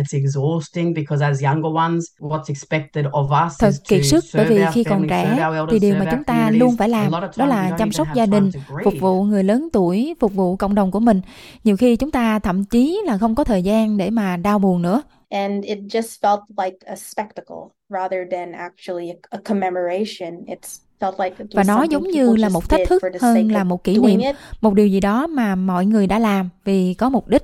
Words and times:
It's 0.00 0.18
exhausting 0.22 0.94
because 0.94 1.26
as 1.26 1.42
younger 1.42 1.72
ones, 1.76 2.04
what's 2.18 2.48
expected 2.48 3.04
of 3.04 3.46
us 3.46 3.60
Thật 3.60 3.72
kiệt 3.88 4.00
to 4.00 4.04
sức 4.04 4.24
bởi 4.34 4.44
serve 4.44 4.56
vì 4.56 4.62
our 4.62 4.74
khi 4.74 4.84
còn 4.84 5.02
family, 5.02 5.24
serve 5.24 5.36
trẻ 5.36 5.66
thì 5.70 5.78
điều 5.78 5.94
mà 5.94 5.98
serve 5.98 6.10
chúng 6.10 6.20
our 6.20 6.26
ta 6.26 6.50
luôn 6.50 6.76
phải 6.76 6.88
A 6.88 6.90
làm 6.90 7.10
đó 7.10 7.20
times 7.20 7.38
we 7.38 7.46
là 7.46 7.70
don't 7.70 7.76
chăm 7.78 7.92
sóc 7.92 8.06
have 8.06 8.18
gia 8.18 8.26
time 8.26 8.40
đình, 8.40 8.50
phục 8.84 8.94
vụ 9.00 9.22
người 9.22 9.44
lớn 9.44 9.68
tuổi, 9.72 10.14
phục 10.20 10.34
vụ 10.34 10.56
cộng 10.56 10.74
đồng 10.74 10.90
của 10.90 11.00
mình. 11.00 11.20
Nhiều 11.64 11.76
khi 11.76 11.96
chúng 11.96 12.10
ta 12.10 12.38
thậm 12.38 12.64
chí 12.64 13.00
là 13.06 13.18
không 13.18 13.34
có 13.34 13.44
thời 13.44 13.62
gian 13.62 13.96
để 13.96 14.10
mà 14.10 14.36
đau 14.36 14.58
buồn 14.58 14.82
nữa. 14.82 15.02
And 15.30 15.64
it 15.64 15.78
just 15.78 16.20
felt 16.22 16.40
like 16.64 16.76
a 16.86 16.96
spectacle 16.96 17.70
rather 17.88 18.20
than 18.32 18.52
actually 18.52 19.10
a, 19.10 19.14
a 19.30 19.38
commemoration. 19.44 20.44
It's 20.46 20.80
felt 21.00 21.24
like 21.24 21.36
it 21.38 21.46
Và 21.54 21.62
was 21.62 21.66
nó 21.66 21.74
something 21.74 21.90
giống 21.90 22.08
như 22.08 22.36
là 22.36 22.48
một 22.48 22.68
thách 22.68 22.80
did 22.80 22.88
thức 22.88 23.02
for 23.02 23.12
the 23.12 23.18
hơn 23.20 23.34
sake 23.36 23.54
là 23.54 23.60
of 23.60 23.64
một 23.64 23.84
kỷ 23.84 23.98
niệm, 23.98 24.20
một 24.60 24.74
điều 24.74 24.86
gì 24.86 25.00
đó 25.00 25.26
mà 25.26 25.54
mọi 25.54 25.86
người 25.86 26.06
đã 26.06 26.18
làm 26.18 26.48
vì 26.64 26.94
có 26.94 27.08
mục 27.08 27.28
đích. 27.28 27.42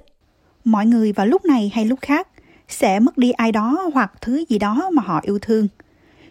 Mọi 0.64 0.86
người 0.86 1.12
vào 1.12 1.26
lúc 1.26 1.44
này 1.44 1.70
hay 1.74 1.84
lúc 1.84 1.98
khác 2.02 2.28
sẽ 2.68 3.00
mất 3.00 3.18
đi 3.18 3.30
ai 3.30 3.52
đó 3.52 3.90
hoặc 3.94 4.12
thứ 4.20 4.44
gì 4.48 4.58
đó 4.58 4.90
mà 4.92 5.02
họ 5.02 5.20
yêu 5.22 5.38
thương. 5.42 5.68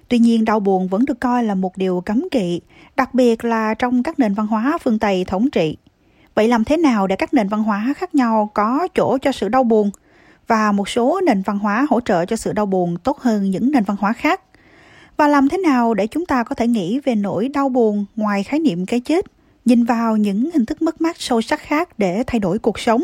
Tuy 0.10 0.20
nhiên 0.20 0.46
đau 0.46 0.60
buồn 0.60 0.88
vẫn 0.88 1.06
được 1.06 1.20
coi 1.20 1.44
là 1.44 1.56
một 1.56 1.78
điều 1.78 2.02
cấm 2.02 2.30
kỵ, 2.32 2.62
đặc 2.96 3.14
biệt 3.14 3.46
là 3.46 3.74
trong 3.74 4.04
các 4.04 4.20
nền 4.20 4.34
văn 4.34 4.48
hóa 4.48 4.78
phương 4.84 5.00
Tây 5.00 5.26
thống 5.28 5.50
trị. 5.50 5.78
Vậy 6.36 6.48
làm 6.48 6.64
thế 6.64 6.78
nào 6.78 7.08
để 7.08 7.16
các 7.16 7.34
nền 7.34 7.48
văn 7.48 7.64
hóa 7.64 7.94
khác 7.98 8.16
nhau 8.16 8.52
có 8.54 8.88
chỗ 8.96 9.18
cho 9.22 9.32
sự 9.32 9.50
đau 9.50 9.64
buồn 9.64 9.92
và 10.48 10.72
một 10.72 10.90
số 10.90 11.22
nền 11.26 11.42
văn 11.42 11.60
hóa 11.60 11.86
hỗ 11.90 12.02
trợ 12.02 12.26
cho 12.26 12.36
sự 12.36 12.54
đau 12.54 12.66
buồn 12.66 12.98
tốt 13.04 13.20
hơn 13.20 13.52
những 13.52 13.72
nền 13.72 13.84
văn 13.84 13.98
hóa 14.00 14.14
khác? 14.14 14.42
Và 15.18 15.28
làm 15.28 15.50
thế 15.50 15.58
nào 15.58 15.94
để 15.94 16.08
chúng 16.08 16.26
ta 16.26 16.44
có 16.44 16.56
thể 16.56 16.68
nghĩ 16.68 17.00
về 17.00 17.16
nỗi 17.16 17.50
đau 17.50 17.70
buồn 17.70 18.06
ngoài 18.16 18.44
khái 18.44 18.60
niệm 18.60 18.86
cái 18.86 19.00
chết, 19.00 19.26
nhìn 19.66 19.84
vào 19.84 20.18
những 20.18 20.50
hình 20.54 20.66
thức 20.66 20.82
mất 20.82 21.02
mát 21.02 21.16
sâu 21.20 21.42
sắc 21.42 21.60
khác 21.60 21.90
để 22.00 22.24
thay 22.28 22.40
đổi 22.40 22.60
cuộc 22.60 22.80
sống? 22.80 23.04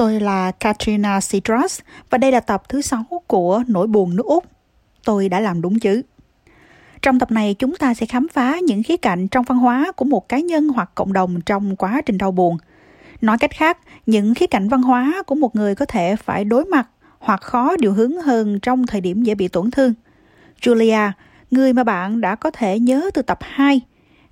Tôi 0.00 0.20
là 0.20 0.50
Katrina 0.50 1.20
Sidras 1.20 1.80
và 2.10 2.18
đây 2.18 2.32
là 2.32 2.40
tập 2.40 2.62
thứ 2.68 2.80
6 2.80 3.04
của 3.26 3.62
Nỗi 3.66 3.86
buồn 3.86 4.16
nước 4.16 4.26
Úc. 4.26 4.44
Tôi 5.04 5.28
đã 5.28 5.40
làm 5.40 5.62
đúng 5.62 5.78
chứ. 5.78 6.02
Trong 7.02 7.18
tập 7.18 7.30
này 7.30 7.54
chúng 7.54 7.76
ta 7.76 7.94
sẽ 7.94 8.06
khám 8.06 8.26
phá 8.32 8.58
những 8.66 8.82
khía 8.82 8.96
cạnh 8.96 9.28
trong 9.28 9.44
văn 9.44 9.58
hóa 9.58 9.92
của 9.96 10.04
một 10.04 10.28
cá 10.28 10.38
nhân 10.38 10.68
hoặc 10.68 10.90
cộng 10.94 11.12
đồng 11.12 11.40
trong 11.40 11.76
quá 11.76 12.00
trình 12.06 12.18
đau 12.18 12.32
buồn. 12.32 12.56
Nói 13.20 13.38
cách 13.38 13.50
khác, 13.50 13.78
những 14.06 14.34
khía 14.34 14.46
cạnh 14.46 14.68
văn 14.68 14.82
hóa 14.82 15.22
của 15.26 15.34
một 15.34 15.56
người 15.56 15.74
có 15.74 15.84
thể 15.84 16.16
phải 16.16 16.44
đối 16.44 16.64
mặt 16.64 16.88
hoặc 17.18 17.40
khó 17.40 17.76
điều 17.76 17.92
hướng 17.92 18.12
hơn 18.12 18.60
trong 18.60 18.86
thời 18.86 19.00
điểm 19.00 19.22
dễ 19.22 19.34
bị 19.34 19.48
tổn 19.48 19.70
thương. 19.70 19.94
Julia, 20.60 21.10
người 21.50 21.72
mà 21.72 21.84
bạn 21.84 22.20
đã 22.20 22.34
có 22.34 22.50
thể 22.50 22.78
nhớ 22.78 23.10
từ 23.14 23.22
tập 23.22 23.38
2, 23.40 23.80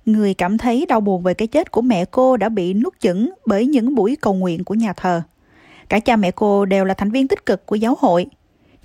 người 0.05 0.33
cảm 0.33 0.57
thấy 0.57 0.85
đau 0.85 1.01
buồn 1.01 1.23
về 1.23 1.33
cái 1.33 1.47
chết 1.47 1.71
của 1.71 1.81
mẹ 1.81 2.05
cô 2.05 2.37
đã 2.37 2.49
bị 2.49 2.73
nuốt 2.73 2.99
chửng 2.99 3.29
bởi 3.45 3.65
những 3.65 3.95
buổi 3.95 4.17
cầu 4.21 4.33
nguyện 4.33 4.63
của 4.63 4.73
nhà 4.73 4.93
thờ. 4.93 5.21
Cả 5.89 5.99
cha 5.99 6.15
mẹ 6.15 6.31
cô 6.31 6.65
đều 6.65 6.85
là 6.85 6.93
thành 6.93 7.11
viên 7.11 7.27
tích 7.27 7.45
cực 7.45 7.65
của 7.65 7.75
giáo 7.75 7.95
hội, 7.99 8.25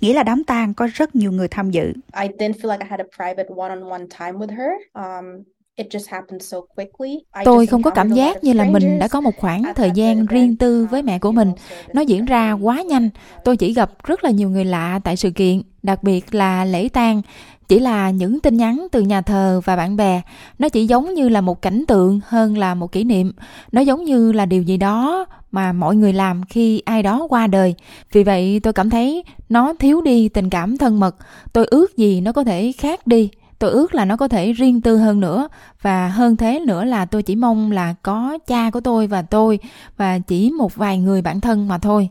nghĩa 0.01 0.13
là 0.13 0.23
đám 0.23 0.43
tang 0.43 0.73
có 0.73 0.87
rất 0.93 1.15
nhiều 1.15 1.31
người 1.31 1.47
tham 1.47 1.71
dự. 1.71 1.93
I 2.21 2.27
didn't 2.27 2.53
feel 2.53 2.71
like 2.71 2.85
I 2.85 2.87
had 2.89 2.99
a 2.99 3.07
private 3.17 3.49
one-on-one 3.57 4.07
time 4.19 4.31
with 4.31 4.57
her. 4.57 4.71
Um, 4.93 5.43
it 5.75 5.87
just 5.89 6.11
happened 6.11 6.41
so 6.43 6.57
quickly. 6.75 7.09
I 7.09 7.41
Tôi 7.45 7.65
không 7.65 7.83
có 7.83 7.91
cảm 7.91 8.09
giác 8.09 8.43
như 8.43 8.53
là 8.53 8.65
mình 8.65 8.99
đã 8.99 9.07
có 9.07 9.21
một 9.21 9.37
khoảng 9.37 9.63
thời 9.75 9.91
gian 9.95 10.25
riêng 10.25 10.55
tư 10.55 10.87
với 10.91 11.03
mẹ 11.03 11.19
của 11.19 11.29
you 11.29 11.35
mình. 11.35 11.51
Nó 11.93 12.01
diễn 12.01 12.25
ra 12.25 12.51
quá 12.51 12.81
nhanh. 12.81 13.09
Tôi 13.43 13.57
chỉ 13.57 13.73
gặp 13.73 13.91
rất 14.03 14.23
là 14.23 14.29
nhiều 14.29 14.49
người 14.49 14.65
lạ 14.65 14.99
tại 15.03 15.15
sự 15.15 15.31
kiện, 15.31 15.61
đặc 15.83 16.03
biệt 16.03 16.35
là 16.35 16.65
lễ 16.65 16.89
tang. 16.89 17.21
Chỉ 17.67 17.79
là 17.79 18.09
những 18.09 18.39
tin 18.39 18.57
nhắn 18.57 18.87
từ 18.91 19.01
nhà 19.01 19.21
thờ 19.21 19.61
và 19.65 19.75
bạn 19.75 19.95
bè. 19.95 20.21
Nó 20.59 20.69
chỉ 20.69 20.87
giống 20.87 21.13
như 21.13 21.29
là 21.29 21.41
một 21.41 21.61
cảnh 21.61 21.83
tượng 21.87 22.19
hơn 22.27 22.57
là 22.57 22.75
một 22.75 22.91
kỷ 22.91 23.03
niệm. 23.03 23.31
Nó 23.71 23.81
giống 23.81 24.03
như 24.03 24.31
là 24.31 24.45
điều 24.45 24.63
gì 24.63 24.77
đó 24.77 25.25
mà 25.51 25.73
mọi 25.73 25.95
người 25.95 26.13
làm 26.13 26.43
khi 26.49 26.81
ai 26.85 27.03
đó 27.03 27.27
qua 27.29 27.47
đời. 27.47 27.75
Vì 28.11 28.23
vậy 28.23 28.59
tôi 28.63 28.73
cảm 28.73 28.89
thấy 28.89 29.23
nó 29.49 29.73
thiếu 29.79 30.01
đi 30.01 30.29
tình 30.29 30.49
cảm 30.49 30.77
thân 30.77 30.99
mật. 30.99 31.15
Tôi 31.53 31.65
ước 31.65 31.97
gì 31.97 32.21
nó 32.21 32.31
có 32.31 32.43
thể 32.43 32.71
khác 32.71 33.07
đi. 33.07 33.29
Tôi 33.59 33.71
ước 33.71 33.95
là 33.95 34.05
nó 34.05 34.17
có 34.17 34.27
thể 34.27 34.51
riêng 34.51 34.81
tư 34.81 34.97
hơn 34.97 35.19
nữa 35.19 35.47
và 35.81 36.07
hơn 36.07 36.35
thế 36.35 36.59
nữa 36.59 36.83
là 36.83 37.05
tôi 37.05 37.23
chỉ 37.23 37.35
mong 37.35 37.71
là 37.71 37.95
có 38.03 38.37
cha 38.47 38.69
của 38.69 38.79
tôi 38.81 39.07
và 39.07 39.21
tôi 39.21 39.59
và 39.97 40.19
chỉ 40.19 40.51
một 40.51 40.75
vài 40.75 40.97
người 40.97 41.21
bạn 41.21 41.41
thân 41.41 41.67
mà 41.67 41.77
thôi. 41.77 42.09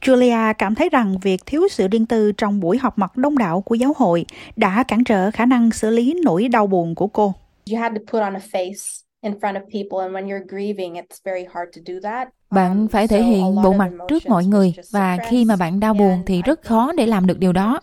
Julia 0.00 0.54
cảm 0.58 0.74
thấy 0.74 0.88
rằng 0.88 1.18
việc 1.22 1.40
thiếu 1.46 1.62
sự 1.70 1.88
riêng 1.88 2.06
tư 2.06 2.32
trong 2.32 2.60
buổi 2.60 2.78
họp 2.78 2.98
mặt 2.98 3.16
đông 3.16 3.38
đảo 3.38 3.60
của 3.60 3.74
giáo 3.74 3.92
hội 3.96 4.24
đã 4.56 4.84
cản 4.88 5.04
trở 5.04 5.30
khả 5.30 5.46
năng 5.46 5.70
xử 5.70 5.90
lý 5.90 6.14
nỗi 6.24 6.48
đau 6.48 6.66
buồn 6.66 6.94
của 6.94 7.06
cô. 7.06 7.34
You 7.70 7.80
had 7.80 7.92
to 7.92 8.00
put 8.12 8.22
on 8.22 8.34
a 8.34 8.40
face 8.52 9.02
in 9.22 9.32
front 9.40 9.54
of 9.54 9.62
people, 9.72 10.00
and 10.00 10.14
when 10.14 10.26
you're 10.26 10.46
grieving, 10.48 10.94
it's 10.94 11.20
very 11.24 11.44
hard 11.54 11.76
to 11.76 11.80
do 11.86 12.00
that. 12.02 12.28
Bạn 12.50 12.88
phải 12.88 13.08
thể 13.08 13.22
hiện 13.22 13.62
bộ 13.62 13.72
mặt 13.72 13.90
trước 14.08 14.28
mọi 14.28 14.44
người 14.44 14.74
và 14.92 15.18
khi 15.30 15.44
mà 15.44 15.56
bạn 15.56 15.80
đau 15.80 15.94
buồn 15.94 16.22
thì 16.26 16.42
rất 16.42 16.62
khó 16.62 16.92
để 16.92 17.06
làm 17.06 17.26
được 17.26 17.38
điều 17.38 17.52
đó. 17.52 17.80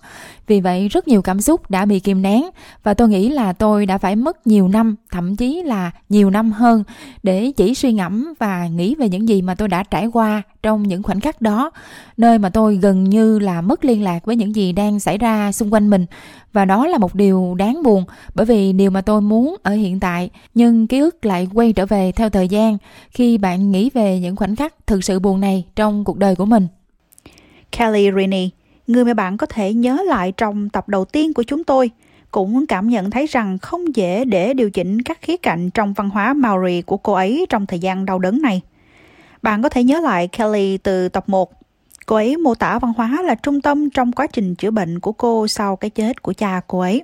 Vì 0.47 0.61
vậy 0.61 0.87
rất 0.87 1.07
nhiều 1.07 1.21
cảm 1.21 1.41
xúc 1.41 1.71
đã 1.71 1.85
bị 1.85 1.99
kìm 1.99 2.21
nén 2.21 2.45
và 2.83 2.93
tôi 2.93 3.09
nghĩ 3.09 3.29
là 3.29 3.53
tôi 3.53 3.85
đã 3.85 3.97
phải 3.97 4.15
mất 4.15 4.47
nhiều 4.47 4.67
năm, 4.67 4.95
thậm 5.11 5.35
chí 5.35 5.63
là 5.63 5.91
nhiều 6.09 6.29
năm 6.29 6.51
hơn 6.51 6.83
để 7.23 7.51
chỉ 7.51 7.75
suy 7.75 7.93
ngẫm 7.93 8.33
và 8.39 8.67
nghĩ 8.67 8.95
về 8.95 9.09
những 9.09 9.29
gì 9.29 9.41
mà 9.41 9.55
tôi 9.55 9.67
đã 9.67 9.83
trải 9.83 10.07
qua 10.07 10.41
trong 10.63 10.83
những 10.83 11.03
khoảnh 11.03 11.19
khắc 11.19 11.41
đó, 11.41 11.71
nơi 12.17 12.39
mà 12.39 12.49
tôi 12.49 12.75
gần 12.75 13.03
như 13.03 13.39
là 13.39 13.61
mất 13.61 13.85
liên 13.85 14.03
lạc 14.03 14.25
với 14.25 14.35
những 14.35 14.55
gì 14.55 14.71
đang 14.71 14.99
xảy 14.99 15.17
ra 15.17 15.51
xung 15.51 15.73
quanh 15.73 15.89
mình 15.89 16.05
và 16.55 16.65
đó 16.65 16.87
là 16.87 16.97
một 16.97 17.15
điều 17.15 17.55
đáng 17.55 17.83
buồn 17.83 18.03
bởi 18.35 18.45
vì 18.45 18.73
điều 18.73 18.91
mà 18.91 19.01
tôi 19.01 19.21
muốn 19.21 19.55
ở 19.63 19.71
hiện 19.71 19.99
tại 19.99 20.29
nhưng 20.53 20.87
ký 20.87 20.99
ức 20.99 21.25
lại 21.25 21.47
quay 21.53 21.73
trở 21.73 21.85
về 21.85 22.11
theo 22.11 22.29
thời 22.29 22.47
gian 22.47 22.77
khi 23.11 23.37
bạn 23.37 23.71
nghĩ 23.71 23.89
về 23.93 24.19
những 24.19 24.35
khoảnh 24.35 24.54
khắc 24.55 24.87
thực 24.87 25.03
sự 25.03 25.19
buồn 25.19 25.41
này 25.41 25.65
trong 25.75 26.03
cuộc 26.03 26.17
đời 26.17 26.35
của 26.35 26.45
mình. 26.45 26.67
Kelly 27.71 28.11
Rini, 28.15 28.49
người 28.87 29.05
mà 29.05 29.13
bạn 29.13 29.37
có 29.37 29.45
thể 29.45 29.73
nhớ 29.73 29.99
lại 30.07 30.31
trong 30.37 30.69
tập 30.69 30.89
đầu 30.89 31.05
tiên 31.05 31.33
của 31.33 31.43
chúng 31.43 31.63
tôi, 31.63 31.91
cũng 32.31 32.65
cảm 32.67 32.89
nhận 32.89 33.11
thấy 33.11 33.25
rằng 33.25 33.57
không 33.57 33.95
dễ 33.95 34.25
để 34.25 34.53
điều 34.53 34.69
chỉnh 34.69 35.01
các 35.01 35.21
khía 35.21 35.37
cạnh 35.37 35.69
trong 35.69 35.93
văn 35.93 36.09
hóa 36.09 36.33
Maori 36.33 36.81
của 36.81 36.97
cô 36.97 37.13
ấy 37.13 37.45
trong 37.49 37.65
thời 37.65 37.79
gian 37.79 38.05
đau 38.05 38.19
đớn 38.19 38.41
này. 38.41 38.61
Bạn 39.41 39.61
có 39.61 39.69
thể 39.69 39.83
nhớ 39.83 39.99
lại 39.99 40.27
Kelly 40.27 40.77
từ 40.77 41.09
tập 41.09 41.29
1. 41.29 41.51
Cô 42.05 42.15
ấy 42.15 42.37
mô 42.37 42.55
tả 42.55 42.79
văn 42.79 42.93
hóa 42.97 43.21
là 43.21 43.35
trung 43.35 43.61
tâm 43.61 43.89
trong 43.89 44.11
quá 44.11 44.27
trình 44.27 44.55
chữa 44.55 44.71
bệnh 44.71 44.99
của 44.99 45.11
cô 45.11 45.47
sau 45.47 45.75
cái 45.75 45.89
chết 45.89 46.21
của 46.21 46.33
cha 46.33 46.61
cô 46.67 46.79
ấy. 46.79 47.03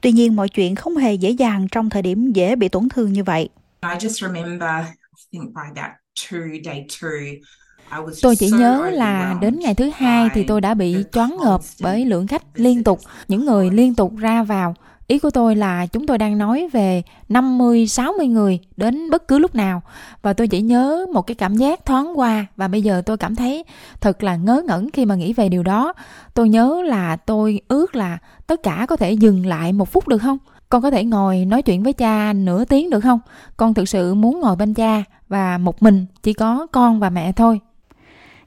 Tuy 0.00 0.12
nhiên 0.12 0.36
mọi 0.36 0.48
chuyện 0.48 0.74
không 0.74 0.96
hề 0.96 1.14
dễ 1.14 1.30
dàng 1.30 1.66
trong 1.72 1.90
thời 1.90 2.02
điểm 2.02 2.32
dễ 2.32 2.56
bị 2.56 2.68
tổn 2.68 2.88
thương 2.88 3.12
như 3.12 3.24
vậy. 3.24 3.48
I 3.82 3.88
just 3.88 4.28
remember, 4.28 4.70
I 5.20 5.22
think 5.32 5.54
by 5.54 5.62
that 5.76 6.03
two, 6.14 6.62
day 6.64 6.86
two, 6.88 7.40
I 7.90 7.98
was 7.98 8.12
Tôi 8.22 8.36
chỉ 8.36 8.50
nhớ 8.50 8.90
là 8.92 9.38
đến 9.40 9.58
ngày 9.60 9.74
thứ 9.74 9.90
hai 9.94 10.28
thì 10.34 10.44
tôi 10.44 10.60
đã 10.60 10.74
bị 10.74 10.96
choáng 11.12 11.36
ngợp 11.44 11.60
bởi 11.80 12.04
lượng 12.04 12.26
khách 12.26 12.42
liên 12.54 12.84
tục, 12.84 13.00
những 13.28 13.46
người 13.46 13.70
liên 13.70 13.94
tục 13.94 14.16
ra 14.16 14.42
vào. 14.42 14.74
Ý 15.06 15.18
của 15.18 15.30
tôi 15.30 15.56
là 15.56 15.86
chúng 15.86 16.06
tôi 16.06 16.18
đang 16.18 16.38
nói 16.38 16.68
về 16.72 17.02
50, 17.28 17.86
60 17.86 18.26
người 18.26 18.58
đến 18.76 19.10
bất 19.10 19.28
cứ 19.28 19.38
lúc 19.38 19.54
nào. 19.54 19.82
Và 20.22 20.32
tôi 20.32 20.48
chỉ 20.48 20.60
nhớ 20.60 21.06
một 21.12 21.22
cái 21.22 21.34
cảm 21.34 21.56
giác 21.56 21.86
thoáng 21.86 22.18
qua 22.18 22.46
và 22.56 22.68
bây 22.68 22.82
giờ 22.82 23.02
tôi 23.06 23.16
cảm 23.16 23.36
thấy 23.36 23.64
thật 24.00 24.22
là 24.22 24.36
ngớ 24.36 24.62
ngẩn 24.66 24.90
khi 24.90 25.04
mà 25.04 25.14
nghĩ 25.14 25.32
về 25.32 25.48
điều 25.48 25.62
đó. 25.62 25.92
Tôi 26.34 26.48
nhớ 26.48 26.82
là 26.84 27.16
tôi 27.16 27.60
ước 27.68 27.96
là 27.96 28.18
tất 28.46 28.62
cả 28.62 28.86
có 28.88 28.96
thể 28.96 29.12
dừng 29.12 29.46
lại 29.46 29.72
một 29.72 29.92
phút 29.92 30.08
được 30.08 30.18
không? 30.18 30.38
Con 30.68 30.82
có 30.82 30.90
thể 30.90 31.04
ngồi 31.04 31.44
nói 31.44 31.62
chuyện 31.62 31.82
với 31.82 31.92
cha 31.92 32.32
nửa 32.32 32.64
tiếng 32.64 32.90
được 32.90 33.00
không? 33.00 33.20
Con 33.56 33.74
thực 33.74 33.88
sự 33.88 34.14
muốn 34.14 34.40
ngồi 34.40 34.56
bên 34.56 34.74
cha 34.74 35.04
và 35.34 35.58
một 35.58 35.82
mình 35.82 36.06
chỉ 36.22 36.32
có 36.32 36.66
con 36.72 37.00
và 37.00 37.10
mẹ 37.10 37.32
thôi. 37.32 37.60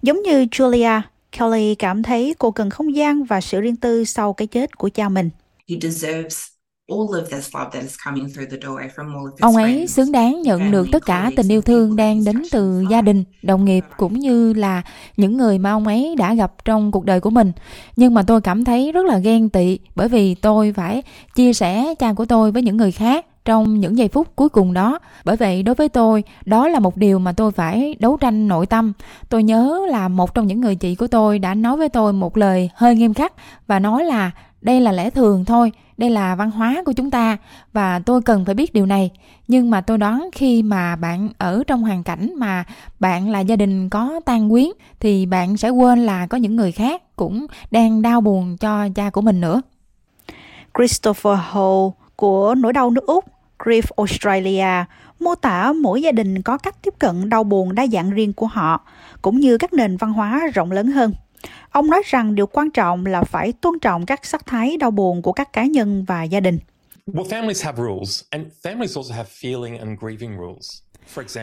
Giống 0.01 0.21
như 0.21 0.45
Julia, 0.45 1.01
Kelly 1.31 1.75
cảm 1.75 2.03
thấy 2.03 2.35
cô 2.39 2.51
cần 2.51 2.69
không 2.69 2.95
gian 2.95 3.23
và 3.23 3.41
sự 3.41 3.61
riêng 3.61 3.75
tư 3.75 4.03
sau 4.03 4.33
cái 4.33 4.47
chết 4.47 4.77
của 4.77 4.89
cha 4.89 5.09
mình. 5.09 5.29
He 5.69 5.75
deserves 5.81 6.56
all 6.89 7.21
of 7.21 7.25
this 7.31 7.55
love 7.55 7.69
that 7.73 7.83
is 7.83 7.95
coming 8.05 8.29
through 8.29 8.49
the 8.51 8.57
doorway 8.57 8.89
from 8.95 9.13
all 9.13 9.25
of 9.25 9.31
his 9.31 9.41
Ông 9.41 9.55
ấy 9.55 9.87
xứng 9.87 10.11
đáng 10.11 10.41
nhận 10.41 10.71
được 10.71 10.87
tất 10.91 11.05
cả 11.05 11.31
tình 11.35 11.47
yêu 11.47 11.61
thương 11.61 11.95
đang 11.95 12.23
đến 12.23 12.43
từ 12.51 12.83
gia 12.89 13.01
đình, 13.01 13.23
đồng 13.43 13.65
nghiệp 13.65 13.85
cũng 13.97 14.13
như 14.13 14.53
là 14.53 14.81
những 15.17 15.38
người 15.38 15.57
mà 15.59 15.71
ông 15.71 15.88
ấy 15.88 16.15
đã 16.17 16.33
gặp 16.33 16.65
trong 16.65 16.91
cuộc 16.91 17.06
đời 17.06 17.19
của 17.19 17.29
mình. 17.29 17.51
Nhưng 17.95 18.13
mà 18.13 18.23
tôi 18.23 18.41
cảm 18.41 18.65
thấy 18.65 18.91
rất 18.91 19.06
là 19.06 19.17
ghen 19.17 19.50
tị 19.50 19.79
bởi 19.95 20.07
vì 20.07 20.35
tôi 20.35 20.73
phải 20.73 21.03
chia 21.35 21.53
sẻ 21.53 21.94
cha 22.00 22.13
của 22.13 22.25
tôi 22.25 22.51
với 22.51 22.62
những 22.62 22.77
người 22.77 22.91
khác 22.91 23.25
trong 23.45 23.79
những 23.79 23.97
giây 23.97 24.07
phút 24.07 24.27
cuối 24.35 24.50
cùng 24.50 24.73
đó. 24.73 25.00
Bởi 25.25 25.35
vậy 25.35 25.63
đối 25.63 25.75
với 25.75 25.89
tôi, 25.89 26.23
đó 26.45 26.67
là 26.67 26.79
một 26.79 26.97
điều 26.97 27.19
mà 27.19 27.31
tôi 27.31 27.51
phải 27.51 27.95
đấu 28.00 28.17
tranh 28.17 28.47
nội 28.47 28.65
tâm. 28.65 28.94
Tôi 29.29 29.44
nhớ 29.44 29.85
là 29.89 30.07
một 30.07 30.33
trong 30.33 30.47
những 30.47 30.62
người 30.62 30.75
chị 30.75 30.95
của 30.95 31.07
tôi 31.07 31.39
đã 31.39 31.53
nói 31.53 31.77
với 31.77 31.89
tôi 31.89 32.13
một 32.13 32.38
lời 32.38 32.69
hơi 32.75 32.95
nghiêm 32.95 33.13
khắc 33.13 33.33
và 33.67 33.79
nói 33.79 34.03
là 34.03 34.31
đây 34.67 34.81
là 34.81 34.91
lẽ 34.91 35.09
thường 35.09 35.45
thôi, 35.45 35.71
đây 35.97 36.09
là 36.09 36.35
văn 36.35 36.51
hóa 36.51 36.83
của 36.85 36.91
chúng 36.91 37.11
ta 37.11 37.37
và 37.73 37.99
tôi 37.99 38.21
cần 38.21 38.45
phải 38.45 38.55
biết 38.55 38.73
điều 38.73 38.85
này. 38.85 39.11
Nhưng 39.47 39.69
mà 39.69 39.81
tôi 39.81 39.97
đoán 39.97 40.29
khi 40.31 40.63
mà 40.63 40.95
bạn 40.95 41.29
ở 41.37 41.63
trong 41.67 41.81
hoàn 41.81 42.03
cảnh 42.03 42.33
mà 42.37 42.63
bạn 42.99 43.29
là 43.29 43.39
gia 43.39 43.55
đình 43.55 43.89
có 43.89 44.19
tang 44.25 44.49
quyến 44.49 44.65
thì 44.99 45.25
bạn 45.25 45.57
sẽ 45.57 45.69
quên 45.69 46.05
là 46.05 46.27
có 46.27 46.37
những 46.37 46.55
người 46.55 46.71
khác 46.71 47.15
cũng 47.15 47.45
đang 47.71 48.01
đau 48.01 48.21
buồn 48.21 48.57
cho 48.57 48.87
cha 48.95 49.09
của 49.09 49.21
mình 49.21 49.41
nữa. 49.41 49.61
Christopher 50.77 51.39
Hall 51.51 51.87
của 52.15 52.55
Nỗi 52.55 52.73
đau 52.73 52.89
nước 52.89 53.05
Úc, 53.05 53.25
Grief 53.59 53.83
Australia, 53.97 54.85
mô 55.19 55.35
tả 55.35 55.73
mỗi 55.81 56.01
gia 56.01 56.11
đình 56.11 56.41
có 56.41 56.57
cách 56.57 56.75
tiếp 56.81 56.93
cận 56.99 57.29
đau 57.29 57.43
buồn 57.43 57.75
đa 57.75 57.87
dạng 57.87 58.09
riêng 58.09 58.33
của 58.33 58.47
họ, 58.47 58.85
cũng 59.21 59.39
như 59.39 59.57
các 59.57 59.73
nền 59.73 59.97
văn 59.97 60.13
hóa 60.13 60.41
rộng 60.53 60.71
lớn 60.71 60.87
hơn. 60.87 61.11
Ông 61.69 61.89
nói 61.89 62.01
rằng 62.06 62.36
điều 62.36 62.48
quan 62.48 62.72
trọng 62.72 63.06
là 63.06 63.24
phải 63.24 63.54
tôn 63.54 63.80
trọng 63.80 64.06
các 64.06 64.25
sắc 64.25 64.45
thái 64.45 64.78
đau 64.78 64.92
buồn 64.92 65.22
của 65.22 65.31
các 65.31 65.54
cá 65.54 65.66
nhân 65.66 66.06
và 66.07 66.24
gia 66.24 66.39
đình. 66.39 66.60
Well, 67.07 67.24
families 67.24 67.66
have 67.66 67.84
rules, 67.84 68.24
and 68.30 68.48
families 68.63 68.98
also 68.98 69.16
have 69.16 69.30
feeling 69.30 69.80
and 69.80 70.00
grieving 70.00 70.38
rules. 70.38 70.81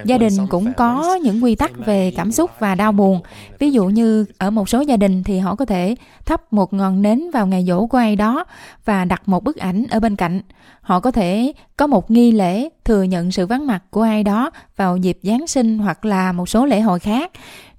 Gia 0.05 0.19
đình 0.19 0.33
cũng 0.51 0.73
có 0.77 1.19
những 1.23 1.45
quy 1.45 1.55
tắc 1.55 1.71
về 1.87 2.13
cảm 2.17 2.33
xúc 2.33 2.51
và 2.59 2.75
đau 2.75 2.93
buồn. 2.93 3.21
Ví 3.59 3.71
dụ 3.71 3.85
như 3.85 4.25
ở 4.39 4.51
một 4.51 4.69
số 4.69 4.81
gia 4.81 4.97
đình 4.97 5.23
thì 5.23 5.39
họ 5.39 5.55
có 5.55 5.65
thể 5.65 5.95
thắp 6.25 6.53
một 6.53 6.73
ngọn 6.73 7.03
nến 7.03 7.31
vào 7.31 7.47
ngày 7.47 7.65
dỗ 7.69 7.87
của 7.87 7.99
ai 7.99 8.17
đó 8.17 8.45
và 8.85 9.05
đặt 9.05 9.23
một 9.29 9.45
bức 9.45 9.57
ảnh 9.57 9.85
ở 9.91 10.01
bên 10.01 10.17
cạnh. 10.17 10.41
Họ 10.81 11.01
có 11.01 11.11
thể 11.11 11.53
có 11.77 11.87
một 11.87 12.11
nghi 12.11 12.33
lễ 12.33 12.69
thừa 12.85 13.03
nhận 13.03 13.31
sự 13.31 13.47
vắng 13.47 13.67
mặt 13.67 13.83
của 13.91 14.03
ai 14.03 14.23
đó 14.23 14.51
vào 14.77 14.97
dịp 14.97 15.19
Giáng 15.23 15.47
sinh 15.47 15.79
hoặc 15.79 16.05
là 16.05 16.33
một 16.33 16.49
số 16.49 16.67
lễ 16.67 16.81
hội 16.81 16.99
khác. 16.99 17.31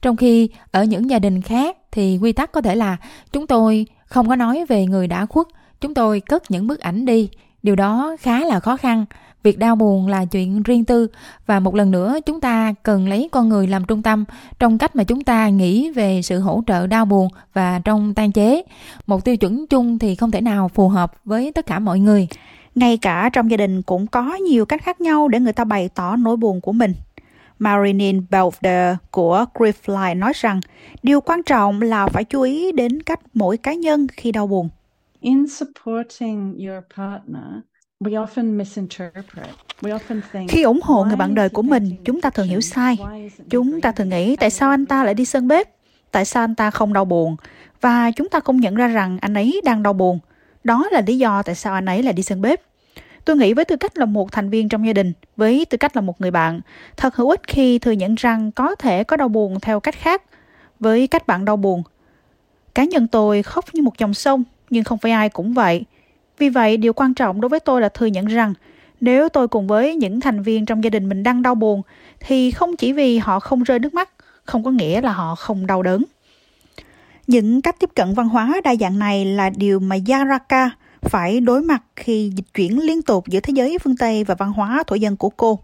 Trong 0.01 0.15
khi 0.15 0.49
ở 0.71 0.83
những 0.83 1.09
gia 1.09 1.19
đình 1.19 1.41
khác 1.41 1.77
thì 1.91 2.17
quy 2.21 2.31
tắc 2.31 2.51
có 2.51 2.61
thể 2.61 2.75
là 2.75 2.97
chúng 3.31 3.47
tôi 3.47 3.85
không 4.05 4.29
có 4.29 4.35
nói 4.35 4.65
về 4.69 4.85
người 4.85 5.07
đã 5.07 5.25
khuất, 5.25 5.47
chúng 5.81 5.93
tôi 5.93 6.19
cất 6.19 6.51
những 6.51 6.67
bức 6.67 6.79
ảnh 6.79 7.05
đi. 7.05 7.29
Điều 7.65 7.75
đó 7.75 8.15
khá 8.19 8.39
là 8.39 8.59
khó 8.59 8.77
khăn. 8.77 9.05
Việc 9.43 9.59
đau 9.59 9.75
buồn 9.75 10.07
là 10.07 10.25
chuyện 10.25 10.63
riêng 10.63 10.85
tư. 10.85 11.07
Và 11.45 11.59
một 11.59 11.75
lần 11.75 11.91
nữa, 11.91 12.17
chúng 12.25 12.41
ta 12.41 12.73
cần 12.83 13.07
lấy 13.07 13.29
con 13.31 13.49
người 13.49 13.67
làm 13.67 13.85
trung 13.85 14.01
tâm 14.01 14.25
trong 14.59 14.77
cách 14.77 14.95
mà 14.95 15.03
chúng 15.03 15.23
ta 15.23 15.49
nghĩ 15.49 15.91
về 15.91 16.21
sự 16.21 16.39
hỗ 16.39 16.63
trợ 16.67 16.87
đau 16.87 17.05
buồn 17.05 17.27
và 17.53 17.79
trong 17.85 18.13
tan 18.13 18.31
chế. 18.31 18.63
Một 19.07 19.25
tiêu 19.25 19.37
chuẩn 19.37 19.67
chung 19.67 19.99
thì 19.99 20.15
không 20.15 20.31
thể 20.31 20.41
nào 20.41 20.67
phù 20.67 20.89
hợp 20.89 21.13
với 21.25 21.51
tất 21.51 21.65
cả 21.65 21.79
mọi 21.79 21.99
người. 21.99 22.27
Ngay 22.75 22.97
cả 22.97 23.29
trong 23.33 23.51
gia 23.51 23.57
đình 23.57 23.81
cũng 23.81 24.07
có 24.07 24.35
nhiều 24.35 24.65
cách 24.65 24.83
khác 24.83 25.01
nhau 25.01 25.27
để 25.27 25.39
người 25.39 25.53
ta 25.53 25.63
bày 25.63 25.89
tỏ 25.89 26.15
nỗi 26.15 26.37
buồn 26.37 26.61
của 26.61 26.71
mình. 26.71 26.93
Marilyn 27.59 28.25
Belvedere 28.29 28.97
của 29.11 29.45
Griefly 29.53 30.17
nói 30.17 30.31
rằng, 30.35 30.59
điều 31.03 31.21
quan 31.21 31.43
trọng 31.43 31.81
là 31.81 32.07
phải 32.07 32.23
chú 32.23 32.41
ý 32.41 32.71
đến 32.71 33.01
cách 33.01 33.19
mỗi 33.33 33.57
cá 33.57 33.73
nhân 33.73 34.07
khi 34.17 34.31
đau 34.31 34.47
buồn. 34.47 34.69
In 35.25 35.47
supporting 35.47 36.57
your 36.57 36.83
partner, 36.97 37.43
khi 40.47 40.63
ủng 40.63 40.79
hộ 40.83 41.03
người 41.03 41.15
bạn 41.15 41.35
đời 41.35 41.49
của 41.49 41.61
mình, 41.61 41.95
chúng 42.05 42.21
ta 42.21 42.29
thường 42.29 42.47
hiểu 42.47 42.61
sai. 42.61 42.97
Chúng 43.49 43.81
ta 43.81 43.91
thường 43.91 44.09
nghĩ 44.09 44.35
tại 44.35 44.49
sao 44.49 44.69
anh 44.69 44.85
ta 44.85 45.03
lại 45.03 45.13
đi 45.13 45.25
sơn 45.25 45.47
bếp? 45.47 45.69
Tại 46.11 46.25
sao 46.25 46.43
anh 46.43 46.55
ta 46.55 46.71
không 46.71 46.93
đau 46.93 47.05
buồn? 47.05 47.35
Và 47.81 48.11
chúng 48.11 48.29
ta 48.29 48.39
không 48.39 48.57
nhận 48.57 48.75
ra 48.75 48.87
rằng 48.87 49.17
anh 49.21 49.33
ấy 49.33 49.61
đang 49.65 49.83
đau 49.83 49.93
buồn. 49.93 50.19
Đó 50.63 50.87
là 50.91 51.01
lý 51.07 51.17
do 51.17 51.43
tại 51.43 51.55
sao 51.55 51.73
anh 51.73 51.85
ấy 51.85 52.03
lại 52.03 52.13
đi 52.13 52.23
sơn 52.23 52.41
bếp. 52.41 52.61
Tôi 53.25 53.35
nghĩ 53.35 53.53
với 53.53 53.65
tư 53.65 53.75
cách 53.75 53.97
là 53.97 54.05
một 54.05 54.31
thành 54.31 54.49
viên 54.49 54.69
trong 54.69 54.87
gia 54.87 54.93
đình, 54.93 55.13
với 55.37 55.65
tư 55.69 55.77
cách 55.77 55.95
là 55.95 56.01
một 56.01 56.21
người 56.21 56.31
bạn, 56.31 56.61
thật 56.97 57.15
hữu 57.15 57.29
ích 57.29 57.41
khi 57.47 57.79
thừa 57.79 57.91
nhận 57.91 58.15
rằng 58.15 58.51
có 58.51 58.75
thể 58.75 59.03
có 59.03 59.17
đau 59.17 59.27
buồn 59.27 59.59
theo 59.59 59.79
cách 59.79 59.95
khác. 59.95 60.23
Với 60.79 61.07
cách 61.07 61.27
bạn 61.27 61.45
đau 61.45 61.57
buồn, 61.57 61.83
cá 62.75 62.83
nhân 62.83 63.07
tôi 63.07 63.43
khóc 63.43 63.65
như 63.73 63.81
một 63.81 63.97
dòng 63.97 64.13
sông, 64.13 64.43
nhưng 64.69 64.83
không 64.83 64.97
phải 64.97 65.11
ai 65.11 65.29
cũng 65.29 65.53
vậy 65.53 65.85
vì 66.37 66.49
vậy, 66.49 66.77
điều 66.77 66.93
quan 66.93 67.13
trọng 67.13 67.41
đối 67.41 67.49
với 67.49 67.59
tôi 67.59 67.81
là 67.81 67.89
thừa 67.89 68.05
nhận 68.05 68.25
rằng 68.25 68.53
nếu 69.01 69.29
tôi 69.29 69.47
cùng 69.47 69.67
với 69.67 69.95
những 69.95 70.21
thành 70.21 70.41
viên 70.41 70.65
trong 70.65 70.83
gia 70.83 70.89
đình 70.89 71.09
mình 71.09 71.23
đang 71.23 71.41
đau 71.41 71.55
buồn 71.55 71.81
thì 72.19 72.51
không 72.51 72.75
chỉ 72.75 72.93
vì 72.93 73.17
họ 73.17 73.39
không 73.39 73.63
rơi 73.63 73.79
nước 73.79 73.93
mắt, 73.93 74.09
không 74.43 74.63
có 74.63 74.71
nghĩa 74.71 75.01
là 75.01 75.11
họ 75.11 75.35
không 75.35 75.67
đau 75.67 75.83
đớn. 75.83 76.03
Những 77.27 77.61
cách 77.61 77.75
tiếp 77.79 77.89
cận 77.95 78.13
văn 78.13 78.29
hóa 78.29 78.61
đa 78.63 78.75
dạng 78.75 78.99
này 78.99 79.25
là 79.25 79.49
điều 79.49 79.79
mà 79.79 79.95
Yaraka 80.09 80.69
phải 81.01 81.39
đối 81.39 81.61
mặt 81.61 81.83
khi 81.95 82.31
dịch 82.35 82.53
chuyển 82.53 82.79
liên 82.79 83.01
tục 83.01 83.27
giữa 83.27 83.39
thế 83.39 83.51
giới 83.55 83.77
phương 83.83 83.97
Tây 83.97 84.23
và 84.23 84.35
văn 84.35 84.51
hóa 84.51 84.83
thổ 84.87 84.95
dân 84.95 85.17
của 85.17 85.29
cô. 85.29 85.59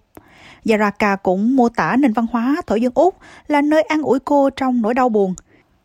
Yaraka 0.69 1.15
cũng 1.15 1.55
mô 1.55 1.69
tả 1.69 1.95
nền 1.99 2.13
văn 2.13 2.25
hóa 2.31 2.61
thổ 2.67 2.75
dân 2.75 2.91
Úc 2.95 3.15
là 3.47 3.61
nơi 3.61 3.81
an 3.81 4.01
ủi 4.01 4.19
cô 4.19 4.49
trong 4.49 4.81
nỗi 4.81 4.93
đau 4.93 5.09
buồn. 5.09 5.33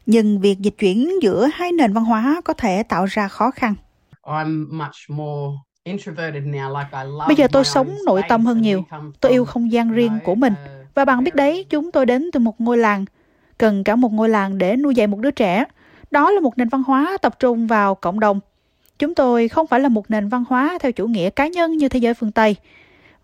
Nhưng 0.06 0.40
việc 0.40 0.58
dịch 0.58 0.74
chuyển 0.78 1.22
giữa 1.22 1.48
hai 1.54 1.72
nền 1.72 1.92
văn 1.92 2.04
hóa 2.04 2.40
có 2.44 2.52
thể 2.52 2.82
tạo 2.82 3.04
ra 3.04 3.28
khó 3.28 3.50
khăn. 3.50 3.74
Bây 7.26 7.36
giờ 7.36 7.48
tôi 7.52 7.64
sống 7.64 7.96
nội 8.06 8.22
tâm 8.28 8.46
hơn 8.46 8.62
nhiều. 8.62 8.84
Tôi 9.20 9.32
yêu 9.32 9.44
không 9.44 9.72
gian 9.72 9.90
riêng 9.90 10.18
của 10.24 10.34
mình. 10.34 10.54
Và 10.94 11.04
bạn 11.04 11.24
biết 11.24 11.34
đấy, 11.34 11.66
chúng 11.70 11.92
tôi 11.92 12.06
đến 12.06 12.30
từ 12.32 12.40
một 12.40 12.60
ngôi 12.60 12.78
làng. 12.78 13.04
Cần 13.58 13.84
cả 13.84 13.96
một 13.96 14.12
ngôi 14.12 14.28
làng 14.28 14.58
để 14.58 14.76
nuôi 14.76 14.94
dạy 14.94 15.06
một 15.06 15.18
đứa 15.20 15.30
trẻ. 15.30 15.64
Đó 16.10 16.30
là 16.30 16.40
một 16.40 16.58
nền 16.58 16.68
văn 16.68 16.82
hóa 16.82 17.16
tập 17.22 17.38
trung 17.38 17.66
vào 17.66 17.94
cộng 17.94 18.20
đồng. 18.20 18.40
Chúng 18.98 19.14
tôi 19.14 19.48
không 19.48 19.66
phải 19.66 19.80
là 19.80 19.88
một 19.88 20.10
nền 20.10 20.28
văn 20.28 20.44
hóa 20.48 20.78
theo 20.80 20.92
chủ 20.92 21.06
nghĩa 21.06 21.30
cá 21.30 21.46
nhân 21.46 21.76
như 21.76 21.88
thế 21.88 21.98
giới 21.98 22.14
phương 22.14 22.32
Tây. 22.32 22.56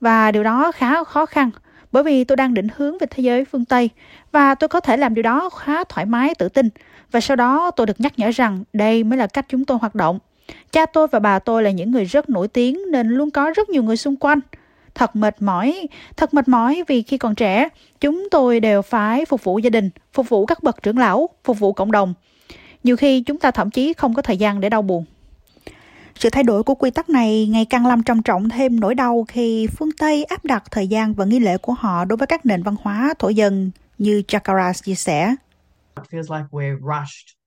Và 0.01 0.31
điều 0.31 0.45
đó 0.45 0.73
khá 0.73 1.05
khó 1.05 1.27
khăn 1.27 1.51
bởi 1.93 2.03
vì 2.03 2.25
tôi 2.25 2.37
đang 2.37 2.55
định 2.55 2.69
hướng 2.77 2.99
về 2.99 3.07
thế 3.11 3.23
giới 3.23 3.45
phương 3.45 3.65
Tây 3.65 3.91
và 4.33 4.55
tôi 4.55 4.69
có 4.69 4.81
thể 4.81 4.97
làm 4.97 5.15
điều 5.15 5.23
đó 5.23 5.51
khá 5.51 5.85
thoải 5.85 6.07
mái, 6.07 6.35
tự 6.35 6.49
tin. 6.49 6.69
Và 7.11 7.21
sau 7.21 7.37
đó 7.37 7.71
tôi 7.71 7.87
được 7.87 8.01
nhắc 8.01 8.19
nhở 8.19 8.31
rằng 8.31 8.65
đây 8.73 9.05
mới 9.05 9.19
là 9.19 9.27
cách 9.27 9.47
chúng 9.49 9.65
tôi 9.65 9.79
hoạt 9.79 9.95
động. 9.95 10.19
Cha 10.73 10.87
tôi 10.87 11.07
và 11.09 11.19
bà 11.19 11.39
tôi 11.39 11.63
là 11.63 11.71
những 11.71 11.91
người 11.91 12.05
rất 12.05 12.31
nổi 12.31 12.49
tiếng 12.49 12.79
nên 12.91 13.09
luôn 13.09 13.31
có 13.31 13.53
rất 13.57 13.69
nhiều 13.69 13.83
người 13.83 13.97
xung 13.97 14.17
quanh. 14.17 14.41
Thật 14.95 15.17
mệt 15.17 15.43
mỏi, 15.43 15.89
thật 16.17 16.35
mệt 16.35 16.49
mỏi 16.49 16.83
vì 16.89 17.03
khi 17.03 17.19
còn 17.19 17.35
trẻ, 17.35 17.69
chúng 18.01 18.29
tôi 18.31 18.61
đều 18.61 18.83
phải 18.83 19.25
phục 19.25 19.45
vụ 19.45 19.59
gia 19.59 19.71
đình, 19.71 19.91
phục 20.13 20.29
vụ 20.29 20.47
các 20.47 20.63
bậc 20.63 20.83
trưởng 20.83 20.99
lão, 20.99 21.29
phục 21.45 21.59
vụ 21.59 21.73
cộng 21.73 21.93
đồng. 21.93 22.15
Nhiều 22.85 22.97
khi 22.97 23.21
chúng 23.21 23.39
ta 23.39 23.51
thậm 23.51 23.71
chí 23.71 23.93
không 23.93 24.15
có 24.15 24.23
thời 24.23 24.37
gian 24.37 24.61
để 24.61 24.69
đau 24.69 24.83
buồn. 24.83 25.05
Sự 26.15 26.31
thay 26.31 26.43
đổi 26.43 26.63
của 26.63 26.75
quy 26.75 26.91
tắc 26.91 27.11
này 27.11 27.47
ngày 27.47 27.65
càng 27.65 27.87
làm 27.87 28.03
trầm 28.03 28.23
trọng 28.23 28.49
thêm 28.49 28.81
nỗi 28.81 28.95
đau 28.95 29.25
khi 29.29 29.67
phương 29.67 29.93
Tây 29.99 30.25
áp 30.25 30.45
đặt 30.45 30.65
thời 30.71 30.89
gian 30.89 31.15
và 31.15 31.25
nghi 31.25 31.39
lễ 31.39 31.59
của 31.59 31.73
họ 31.73 32.05
đối 32.05 32.17
với 32.17 32.27
các 32.27 32.47
nền 32.47 32.63
văn 32.63 32.77
hóa 32.83 33.15
thổ 33.19 33.29
dân 33.29 33.71
như 33.99 34.23
Chakara 34.29 34.73
chia 34.73 34.95
sẻ. 34.95 35.35
It 35.97 36.07
feels 36.11 36.37
like 36.37 36.49
we're 36.51 36.79
rushed 36.81 37.43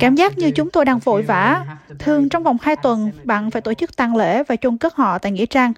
Cảm 0.00 0.14
giác 0.14 0.38
như 0.38 0.50
chúng 0.50 0.70
tôi 0.70 0.84
đang 0.84 0.98
vội 0.98 1.22
vã. 1.22 1.64
Thường 1.98 2.28
trong 2.28 2.42
vòng 2.42 2.56
2 2.62 2.76
tuần, 2.76 3.10
bạn 3.24 3.50
phải 3.50 3.62
tổ 3.62 3.74
chức 3.74 3.96
tang 3.96 4.16
lễ 4.16 4.42
và 4.42 4.56
chôn 4.56 4.78
cất 4.78 4.94
họ 4.94 5.18
tại 5.18 5.32
Nghĩa 5.32 5.46
Trang. 5.46 5.72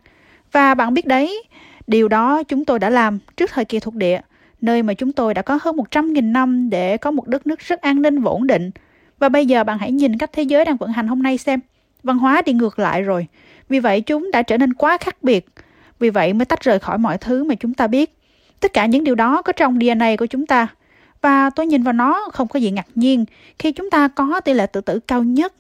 Và 0.53 0.75
bạn 0.75 0.95
biết 0.95 1.07
đấy, 1.07 1.45
điều 1.87 2.09
đó 2.09 2.43
chúng 2.43 2.65
tôi 2.65 2.79
đã 2.79 2.91
làm 2.91 3.19
trước 3.37 3.51
thời 3.53 3.65
kỳ 3.65 3.81
thuộc 3.81 3.95
địa, 3.95 4.21
nơi 4.61 4.83
mà 4.83 4.95
chúng 4.95 5.13
tôi 5.13 5.35
đã 5.35 5.43
có 5.43 5.59
hơn 5.63 5.77
100.000 5.77 6.33
năm 6.33 6.71
để 6.71 6.97
có 6.97 7.11
một 7.11 7.29
đất 7.29 7.47
nước 7.47 7.59
rất 7.59 7.81
an 7.81 8.03
ninh 8.03 8.23
và 8.23 8.31
ổn 8.31 8.47
định. 8.47 8.71
Và 9.23 9.29
bây 9.29 9.47
giờ 9.47 9.65
bạn 9.65 9.79
hãy 9.79 9.93
nhìn 9.93 10.19
cách 10.19 10.31
thế 10.33 10.43
giới 10.43 10.65
đang 10.65 10.77
vận 10.77 10.91
hành 10.93 11.07
hôm 11.07 11.23
nay 11.23 11.39
xem. 11.39 11.61
Văn 12.03 12.19
hóa 12.19 12.43
đi 12.47 12.53
ngược 12.53 12.79
lại 12.79 13.03
rồi. 13.03 13.27
Vì 13.69 13.81
vậy 13.81 14.01
chúng 14.01 14.31
đã 14.31 14.43
trở 14.43 14.57
nên 14.57 14.75
quá 14.75 14.97
khác 15.01 15.17
biệt. 15.23 15.47
Vì 15.99 16.11
vậy 16.11 16.33
mới 16.33 16.45
tách 16.45 16.65
rời 16.65 16.79
khỏi 16.79 16.99
mọi 16.99 17.19
thứ 17.19 17.45
mà 17.45 17.55
chúng 17.55 17.75
ta 17.75 17.87
biết. 17.87 18.19
Tất 18.61 18.73
cả 18.73 18.87
những 18.87 19.05
điều 19.05 19.15
đó 19.15 19.43
có 19.43 19.53
trong 19.53 19.79
DNA 19.81 20.17
của 20.19 20.27
chúng 20.27 20.47
ta. 20.47 20.69
Và 21.21 21.51
tôi 21.51 21.67
nhìn 21.67 21.83
vào 21.83 21.93
nó 21.93 22.29
không 22.33 22.49
có 22.49 22.59
gì 22.59 22.71
ngạc 22.71 22.87
nhiên 22.95 23.25
khi 23.59 23.73
chúng 23.73 23.91
ta 23.91 24.09
có 24.09 24.41
tỷ 24.41 24.55
lệ 24.55 24.67
tự 24.67 24.81
tử 24.81 24.99
cao 25.01 25.23
nhất. 25.23 25.55